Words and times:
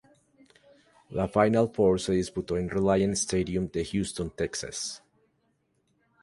La 1.17 1.27
Final 1.27 1.69
Four 1.71 1.99
se 2.01 2.13
disputó 2.13 2.57
en 2.57 2.63
el 2.63 2.71
Reliant 2.71 3.13
Stadium 3.13 3.69
de 3.71 3.85
Houston, 3.85 4.31
Texas. 4.31 5.03